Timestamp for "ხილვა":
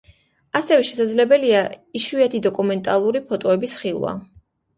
3.85-4.17